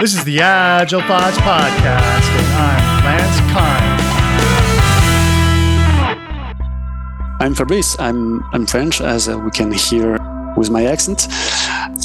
[0.00, 4.02] This is the Agile Thoughts Podcast, and I'm Lance Kind.
[7.40, 7.96] I'm Fabrice.
[7.98, 10.18] I'm, I'm French, as uh, we can hear
[10.54, 11.28] with my accent.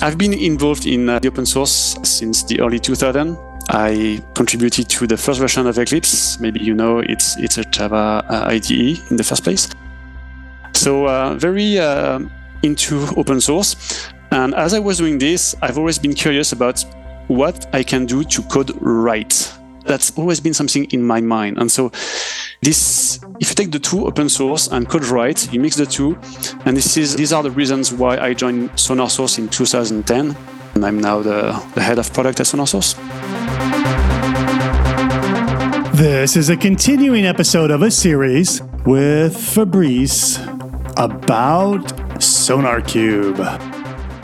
[0.01, 3.37] I've been involved in uh, the open source since the early 2000s.
[3.69, 6.39] I contributed to the first version of Eclipse.
[6.39, 8.71] Maybe you know it's it's a Java uh, IDE
[9.11, 9.67] in the first place.
[10.73, 12.21] So uh, very uh,
[12.63, 14.07] into open source.
[14.31, 16.85] And as I was doing this, I've always been curious about
[17.31, 19.53] what I can do to code right.
[19.85, 21.57] That's always been something in my mind.
[21.57, 21.91] And so
[22.61, 26.17] this, if you take the two open source and code right, you mix the two,
[26.65, 30.35] and this is these are the reasons why I joined SonarSource in 2010,
[30.75, 32.95] and I'm now the, the head of product at SonarSource.
[35.95, 40.37] This is a continuing episode of a series with Fabrice
[40.97, 41.87] about
[42.19, 43.70] SonarQube.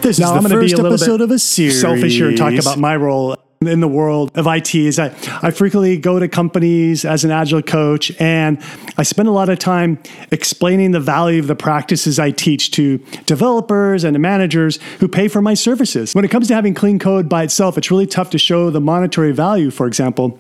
[0.08, 1.82] This now, is the I'm first be a episode of a series.
[1.82, 5.08] Selfish here and talk about my role in the world of IT is I,
[5.42, 8.58] I frequently go to companies as an agile coach and
[8.98, 10.00] I spend a lot of time
[10.32, 15.28] explaining the value of the practices I teach to developers and to managers who pay
[15.28, 16.16] for my services.
[16.16, 18.80] When it comes to having clean code by itself, it's really tough to show the
[18.80, 20.40] monetary value, for example.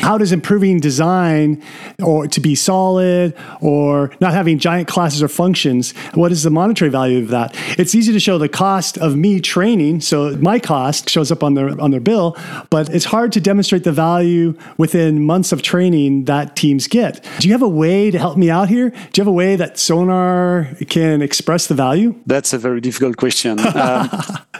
[0.00, 1.62] How does improving design
[2.02, 6.90] or to be solid or not having giant classes or functions, what is the monetary
[6.90, 7.54] value of that?
[7.78, 11.54] It's easy to show the cost of me training, so my cost shows up on
[11.54, 12.36] their on their bill,
[12.70, 17.24] but it's hard to demonstrate the value within months of training that teams get.
[17.38, 18.90] Do you have a way to help me out here?
[18.90, 22.14] Do you have a way that Sonar can express the value?
[22.26, 23.60] That's a very difficult question.
[23.76, 24.08] um,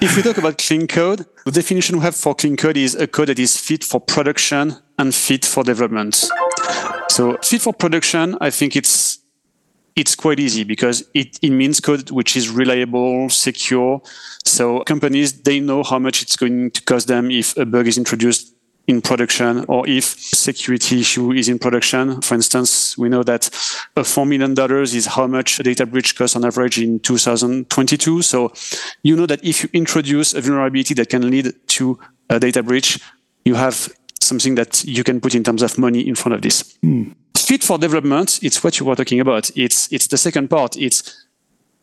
[0.00, 3.06] if we talk about clean code, the definition we have for clean code is a
[3.06, 6.30] code that is fit for production and fit for development.
[7.08, 9.18] So fit for production, I think it's
[9.96, 14.00] it's quite easy because it, it means code which is reliable, secure.
[14.44, 17.98] So companies they know how much it's going to cost them if a bug is
[17.98, 18.54] introduced
[18.86, 22.20] in production or if security issue is in production.
[22.22, 23.46] For instance, we know that
[23.96, 28.22] a $4 million is how much a data breach costs on average in 2022.
[28.22, 28.52] So
[29.02, 33.00] you know that if you introduce a vulnerability that can lead to a data breach,
[33.44, 33.92] you have
[34.30, 36.56] something that you can put in terms of money in front of this.
[36.84, 37.14] Mm.
[37.36, 39.50] Fit for development, it's what you were talking about.
[39.56, 40.76] It's it's the second part.
[40.76, 41.26] It's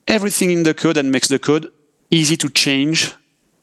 [0.08, 1.66] everything in the code that makes the code
[2.10, 3.14] easy to change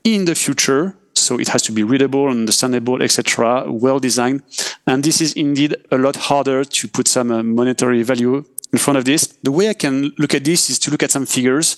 [0.04, 0.94] in the future.
[1.14, 4.42] So it has to be readable, understandable, etc., well designed.
[4.86, 8.98] And this is indeed a lot harder to put some uh, monetary value in front
[8.98, 9.28] of this.
[9.42, 11.76] The way I can look at this is to look at some figures.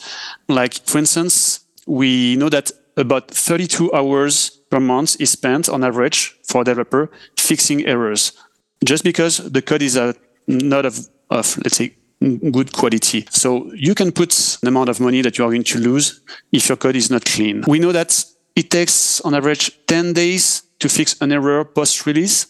[0.49, 6.37] Like, for instance, we know that about 32 hours per month is spent on average
[6.49, 8.33] for a developer fixing errors.
[8.85, 10.15] Just because the code is a,
[10.47, 11.95] not of, of, let's say,
[12.51, 13.27] good quality.
[13.31, 16.21] So you can put an amount of money that you are going to lose
[16.53, 17.65] if your code is not clean.
[17.67, 22.47] We know that it takes on average 10 days to fix an error post release.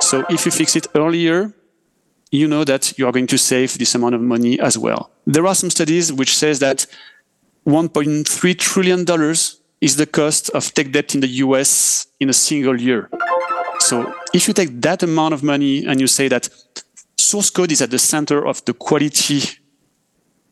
[0.00, 1.52] So if you fix it earlier,
[2.30, 5.10] you know that you are going to save this amount of money as well.
[5.26, 6.86] There are some studies which says that
[7.66, 12.80] 1.3 trillion dollars is the cost of tech debt in the US in a single
[12.80, 13.08] year.
[13.80, 16.48] So if you take that amount of money and you say that
[17.16, 19.42] source code is at the center of the quality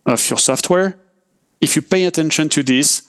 [0.06, 0.98] of your software,
[1.60, 3.02] if you pay attention to this,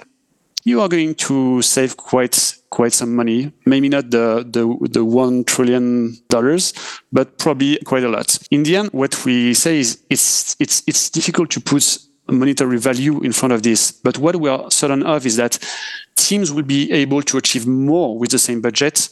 [0.66, 3.52] you are going to save quite quite some money.
[3.66, 6.74] Maybe not the the, the one trillion dollars,
[7.12, 8.38] but probably quite a lot.
[8.52, 11.98] In the end, what we say is it's it's it's difficult to put
[12.32, 13.92] monetary value in front of this.
[13.92, 15.60] But what we are certain of is that
[16.16, 19.10] teams will be able to achieve more with the same budget,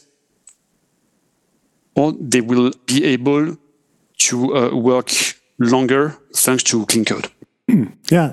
[1.94, 3.56] or they will be able
[4.18, 5.10] to uh, work
[5.58, 7.28] longer thanks to clean code.
[7.68, 7.84] Hmm.
[8.10, 8.32] Yeah,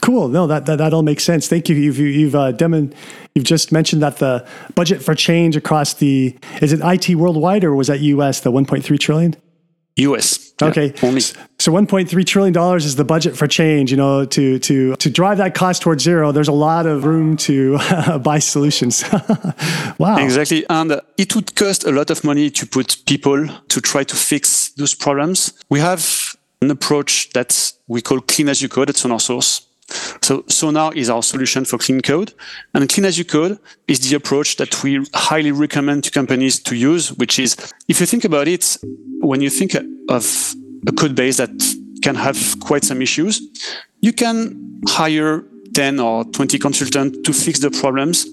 [0.00, 0.28] cool.
[0.28, 1.48] No, that, that that all makes sense.
[1.48, 1.74] Thank you.
[1.74, 2.94] You've you've uh, demon,
[3.34, 7.74] you've just mentioned that the budget for change across the is it IT worldwide or
[7.74, 9.34] was that US the 1.3 trillion?
[9.96, 10.49] US.
[10.62, 10.92] Okay.
[10.94, 11.20] Yeah, only.
[11.20, 15.38] So 1.3 trillion dollars is the budget for change, you know, to to to drive
[15.38, 16.32] that cost towards zero.
[16.32, 17.78] There's a lot of room to
[18.22, 19.04] buy solutions.
[19.98, 20.16] wow.
[20.18, 20.64] Exactly.
[20.68, 24.16] And uh, it would cost a lot of money to put people to try to
[24.16, 25.52] fix those problems.
[25.68, 29.66] We have an approach that we call clean as you code It's on our SonarSource.
[30.22, 32.32] So Sonar is our solution for clean code.
[32.74, 33.58] And clean as you code
[33.88, 37.56] is the approach that we highly recommend to companies to use, which is,
[37.88, 38.78] if you think about it,
[39.20, 39.74] when you think
[40.08, 40.54] of
[40.86, 41.50] a code base that
[42.02, 43.40] can have quite some issues,
[44.00, 45.44] you can hire
[45.74, 48.26] 10 or 20 consultants to fix the problems.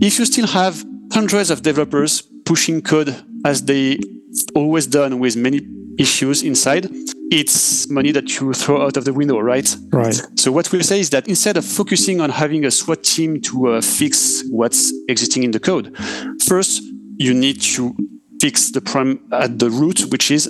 [0.00, 3.14] If you still have hundreds of developers pushing code
[3.44, 3.98] as they
[4.54, 5.66] always done with many
[5.98, 6.88] issues inside,
[7.30, 9.76] it's money that you throw out of the window, right?
[9.88, 10.20] Right.
[10.36, 13.68] So what we say is that instead of focusing on having a SWAT team to
[13.68, 15.96] uh, fix what's existing in the code,
[16.46, 16.82] first,
[17.16, 17.96] you need to
[18.40, 20.48] fix the problem at the root, which is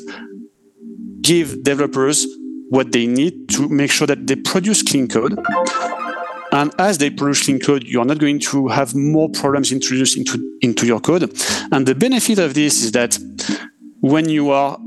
[1.23, 2.26] give developers
[2.69, 5.38] what they need to make sure that they produce clean code.
[6.52, 10.17] And as they produce clean code, you are not going to have more problems introduced
[10.17, 11.23] into, into your code.
[11.73, 13.19] And the benefit of this is that
[14.00, 14.78] when you are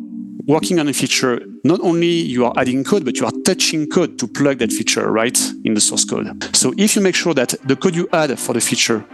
[0.50, 4.18] working on a feature, not only you are adding code, but you are touching code
[4.18, 6.28] to plug that feature right in the source code.
[6.56, 9.06] So if you make sure that the code you add for the feature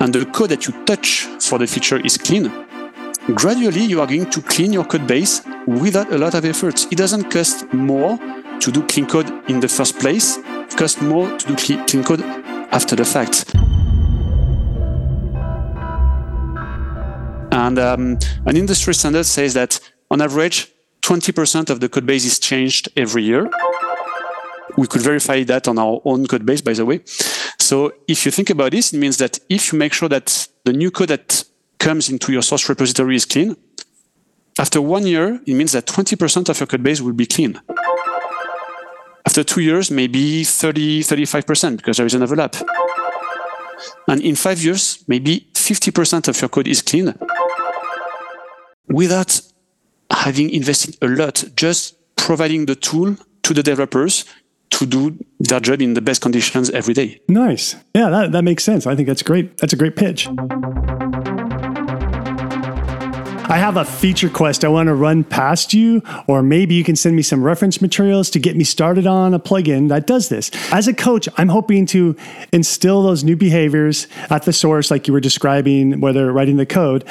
[0.00, 2.52] and the code that you touch for the feature is clean,
[3.34, 6.86] gradually you are going to clean your code base without a lot of effort.
[6.92, 8.18] It doesn't cost more
[8.60, 12.20] to do clean code in the first place, it costs more to do clean code
[12.72, 13.54] after the fact.
[17.52, 20.73] And um, an industry standard says that on average,
[21.04, 23.48] 20% of the code base is changed every year.
[24.78, 27.02] We could verify that on our own code base, by the way.
[27.58, 30.72] So if you think about this, it means that if you make sure that the
[30.72, 31.44] new code that
[31.78, 33.54] comes into your source repository is clean,
[34.58, 37.60] after one year, it means that 20% of your code base will be clean.
[39.26, 42.56] After two years, maybe 30, 35% because there is an overlap.
[44.08, 47.14] And in five years, maybe 50% of your code is clean
[48.88, 49.40] without
[50.24, 54.24] having invested a lot, just providing the tool to the developers
[54.70, 57.20] to do their job in the best conditions every day.
[57.28, 57.76] Nice.
[57.94, 58.86] Yeah, that, that makes sense.
[58.86, 59.58] I think that's great.
[59.58, 60.26] That's a great pitch.
[63.46, 66.96] I have a feature quest I want to run past you, or maybe you can
[66.96, 70.50] send me some reference materials to get me started on a plugin that does this.
[70.72, 72.16] As a coach, I'm hoping to
[72.50, 77.04] instill those new behaviors at the source, like you were describing, whether writing the code.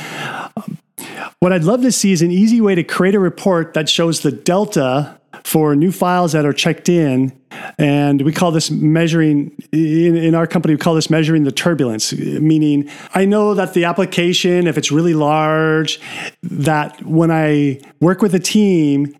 [1.40, 4.22] What I'd love to see is an easy way to create a report that shows
[4.22, 7.32] the delta for new files that are checked in.
[7.78, 12.14] And we call this measuring, in, in, our company, we call this measuring the turbulence,
[12.14, 16.00] meaning I know that the application, if it's really large,
[16.44, 19.16] that when I work with a team,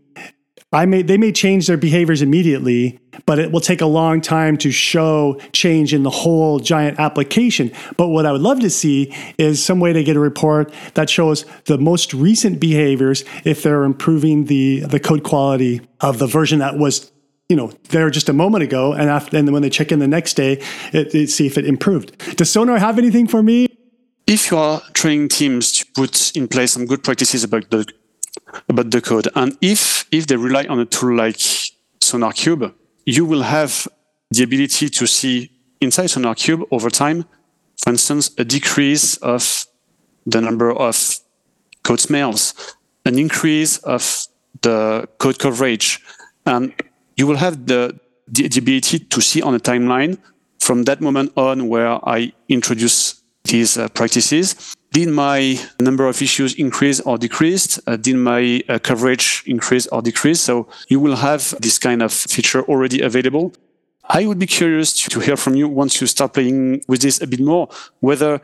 [0.74, 4.58] I may they may change their behaviors immediately, but it will take a long time
[4.58, 7.72] to show change in the whole giant application.
[7.96, 11.12] But what I would love to see is some way to get a report that
[11.12, 16.60] shows the most recent behaviors if they're improving the the code quality of the version
[16.60, 17.12] that was
[17.50, 18.94] you know there just a moment ago.
[18.94, 20.54] And after and when they check in the next day
[20.92, 22.36] it, it, see if it improved.
[22.36, 23.68] Does sonar have anything for me?
[24.26, 27.86] If you are training teams to put in place some good practices about the
[28.70, 29.28] about the code.
[29.36, 31.38] And if, if they rely on a tool like
[32.02, 32.74] SonarQube,
[33.06, 33.88] you will have
[34.32, 35.52] the ability to see
[35.82, 37.26] inside SonarQube over time,
[37.84, 39.66] for instance, a decrease of
[40.26, 41.20] the number of
[41.84, 42.76] code smells,
[43.06, 44.28] an increase of
[44.62, 46.00] the code coverage.
[46.46, 46.74] And
[47.18, 50.18] you will have the, the, the ability to see on a timeline
[50.60, 56.54] from that moment on where I introduce these uh, practices did my number of issues
[56.54, 57.80] increase or decrease?
[57.88, 60.40] Uh, did my uh, coverage increase or decrease?
[60.40, 63.54] So you will have this kind of feature already available.
[64.08, 67.28] I would be curious to hear from you once you start playing with this a
[67.28, 67.70] bit more,
[68.02, 68.40] whether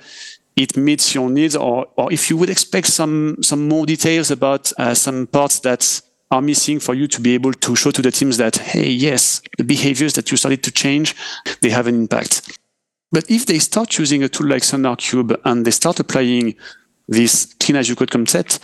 [0.55, 4.73] it meets your needs or, or if you would expect some, some more details about
[4.79, 6.01] uh, some parts that
[6.31, 9.41] are missing for you to be able to show to the teams that, hey, yes,
[9.57, 11.15] the behaviors that you started to change,
[11.61, 12.58] they have an impact.
[13.11, 16.55] But if they start using a tool like SonarQube and they start applying
[17.07, 18.59] this clean as you code concept,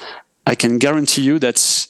[0.45, 1.87] I can guarantee you that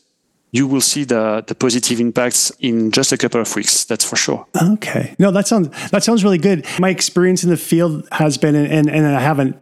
[0.51, 3.83] you will see the, the positive impacts in just a couple of weeks.
[3.83, 4.45] That's for sure.
[4.73, 5.13] Okay.
[5.19, 6.65] No, that sounds that sounds really good.
[6.79, 9.61] My experience in the field has been, and, and I haven't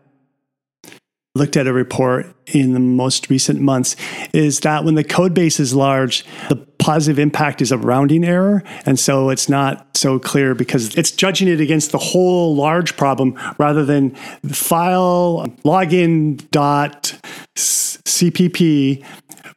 [1.35, 3.95] looked at a report in the most recent months
[4.33, 8.61] is that when the code base is large, the positive impact is a rounding error.
[8.85, 13.39] And so it's not so clear because it's judging it against the whole large problem
[13.57, 14.13] rather than
[14.51, 17.17] file login dot
[17.55, 19.01] cpp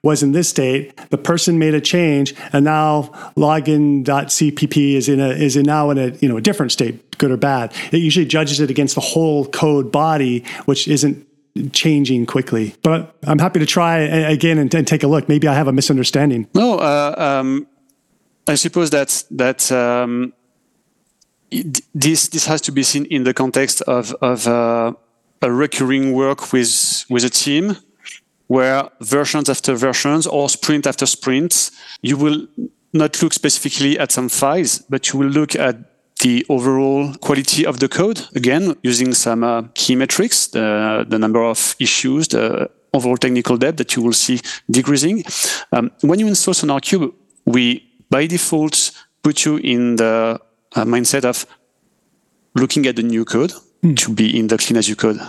[0.04, 0.97] was in this state.
[1.11, 5.99] The person made a change, and now login.cpp is in a is in now in
[5.99, 7.75] a you know a different state, good or bad.
[7.90, 11.25] It usually judges it against the whole code body, which isn't
[11.72, 12.75] changing quickly.
[12.82, 15.28] But I'm happy to try again and, and take a look.
[15.28, 16.48] Maybe I have a misunderstanding.
[16.54, 17.66] No, uh, um,
[18.46, 20.32] I suppose that that um,
[21.94, 24.92] this this has to be seen in the context of of uh,
[25.42, 27.76] a recurring work with with a team
[28.48, 32.46] where versions after versions or sprint after sprints you will
[32.92, 35.76] not look specifically at some files, but you will look at
[36.20, 41.42] the overall quality of the code, again, using some uh, key metrics, the, the number
[41.42, 45.25] of issues, the overall technical debt that you will see decreasing.
[45.73, 47.12] Um, when you install SonarQube,
[47.44, 48.92] we by default
[49.23, 50.40] put you in the
[50.75, 51.46] uh, mindset of
[52.54, 53.96] looking at the new code mm.
[53.96, 55.20] to be in the clean as you code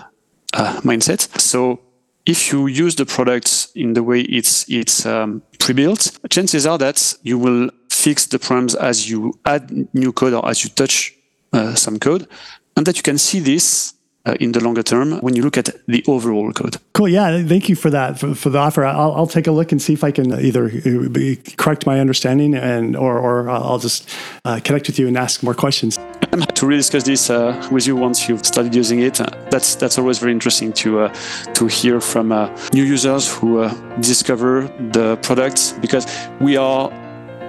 [0.53, 1.39] uh, mindset.
[1.39, 1.82] So
[2.25, 7.15] if you use the product in the way it's it's um, pre-built, chances are that
[7.24, 7.70] you will
[8.04, 11.13] fix the problems as you add new code or as you touch
[11.54, 12.27] uh, some code,
[12.75, 13.94] and that you can see this
[14.27, 16.77] uh, in the longer term when you look at the overall code.
[16.94, 17.08] Cool.
[17.08, 17.44] Yeah.
[17.44, 18.84] Thank you for that, for, for the offer.
[18.84, 22.54] I'll, I'll, take a look and see if I can either uh, correct my understanding
[22.54, 24.10] and or, or I'll just
[24.44, 25.98] uh, connect with you and ask more questions.
[26.34, 29.22] I'm happy to really discuss this uh, with you once you've started using it.
[29.22, 31.13] Uh, that's that's always very interesting to uh,
[31.54, 32.30] to hear from
[32.74, 33.70] new users who
[34.01, 36.06] discover the products because
[36.42, 36.92] we are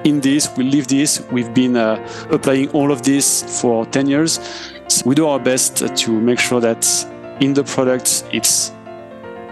[0.05, 4.41] in this, we live this, we've been applying all of this for 10 years
[5.05, 6.87] we do our best to make sure that
[7.41, 8.73] in the product it's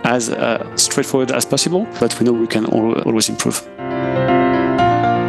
[0.04, 3.75] as uh, straightforward as possible, but we know we can always improve.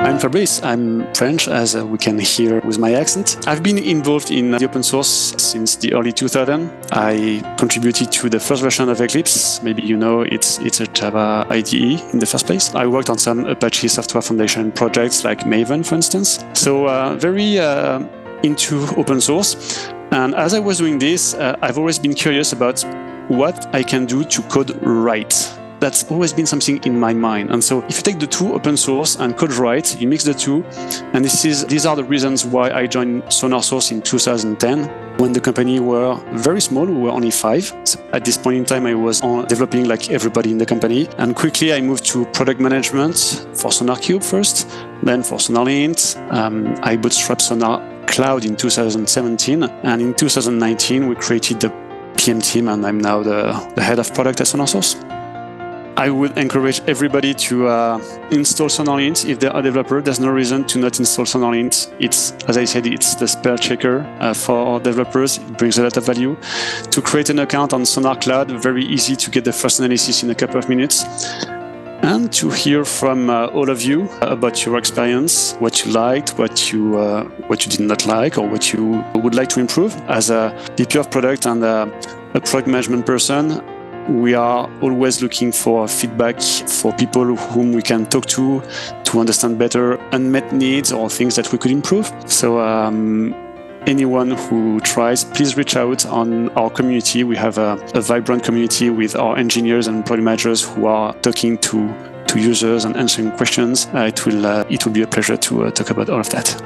[0.08, 0.64] I'm Fabrice.
[0.64, 3.46] I'm French, as uh, we can hear with my accent.
[3.46, 6.72] I've been involved in the open source since the early 2000s.
[6.94, 9.62] I contributed to the first version of Eclipse.
[9.64, 12.74] Maybe you know it's it's a Java IDE in the first place.
[12.74, 16.40] I worked on some Apache Software Foundation projects like Maven, for instance.
[16.54, 18.00] So uh, very uh,
[18.44, 19.90] into open source.
[20.12, 22.82] And as I was doing this, uh, I've always been curious about
[23.28, 25.57] what I can do to code right.
[25.80, 27.52] That's always been something in my mind.
[27.52, 30.34] And so if you take the two open source and code right, you mix the
[30.34, 30.64] two,
[31.14, 35.42] and this is these are the reasons why I joined SonarSource in 2010 when the
[35.42, 37.74] company were very small, we were only five.
[38.14, 41.08] At this point in time, I was developing like everybody in the company.
[41.18, 43.16] And quickly I moved to product management
[43.54, 44.70] for SonarQube first,
[45.02, 46.32] then for SonarLint.
[46.32, 49.64] Um, I bootstrapped Sonar cloud in 2017.
[49.64, 51.70] And in 2019, we created the
[52.18, 55.17] PM team, and I'm now the, the head of product at SonarSource.
[55.98, 57.98] I would encourage everybody to uh,
[58.30, 60.00] install SonarLint if they are a developer.
[60.00, 61.92] There's no reason to not install SonarLint.
[62.00, 65.40] It's, as I said, it's the spell checker uh, for developers.
[65.40, 66.38] It brings a lot of value.
[66.92, 70.36] To create an account on SonarCloud, very easy to get the first analysis in a
[70.36, 71.04] couple of minutes
[72.04, 76.72] and to hear from uh, all of you about your experience, what you liked, what
[76.72, 79.96] you uh, what you did not like, or what you would like to improve.
[80.08, 81.92] As a VP of product and a,
[82.36, 83.64] a product management person,
[84.10, 88.62] we are always looking for feedback for people whom we can talk to
[89.06, 92.12] to understand better unmet needs or things that we could improve.
[92.26, 92.60] So.
[92.60, 93.36] Um,
[93.88, 97.24] anyone who tries, please reach out on our community.
[97.24, 101.58] We have a, a vibrant community with our engineers and product managers who are talking
[101.60, 101.94] to
[102.28, 103.88] to users and answering questions.
[103.94, 106.30] Uh, it will uh, it will be a pleasure to uh, talk about all of
[106.30, 106.62] that.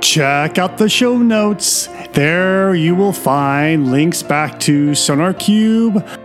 [0.00, 1.88] Check out the show notes.
[2.12, 6.23] There you will find links back to SonarQube,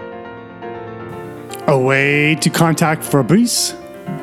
[1.69, 3.73] a way to contact Fabrice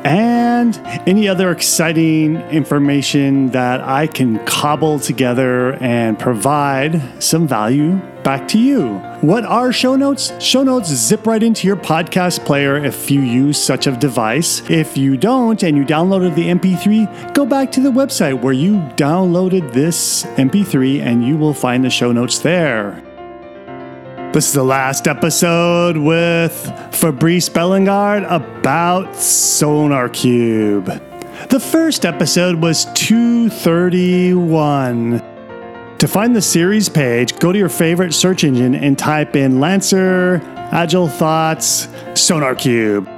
[0.03, 0.77] and
[1.07, 8.59] any other exciting information that I can cobble together and provide some value back to
[8.59, 8.95] you.
[9.21, 10.33] What are show notes?
[10.43, 14.69] Show notes zip right into your podcast player if you use such a device.
[14.69, 18.73] If you don't and you downloaded the MP3, go back to the website where you
[18.97, 23.06] downloaded this MP3 and you will find the show notes there.
[24.37, 26.53] This is the last episode with
[26.93, 30.85] Fabrice Bellingard about SonarQube.
[31.49, 35.23] The first episode was 231.
[35.97, 40.39] To find the series page, go to your favorite search engine and type in Lancer,
[40.71, 43.16] Agile Thoughts, SonarQube.